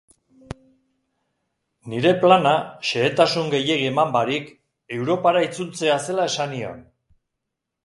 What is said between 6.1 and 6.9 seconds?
esan nion.